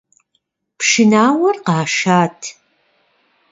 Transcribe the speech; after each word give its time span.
Пшынауэр 0.77 1.57
къашат. 1.65 2.39